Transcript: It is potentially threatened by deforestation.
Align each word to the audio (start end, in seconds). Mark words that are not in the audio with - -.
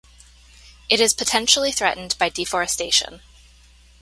It 0.89 0.99
is 0.99 1.13
potentially 1.13 1.71
threatened 1.71 2.17
by 2.17 2.29
deforestation. 2.29 3.21